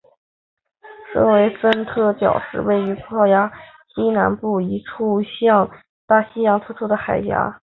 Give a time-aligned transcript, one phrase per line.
[1.13, 3.51] 圣维森特角是位于葡萄牙
[3.93, 5.69] 西南部一处向
[6.07, 7.29] 大西洋突出的海岬。